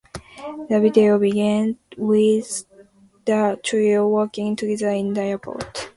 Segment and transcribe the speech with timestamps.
[0.67, 2.65] The video begins with
[3.25, 5.89] the trio walking together in the airport.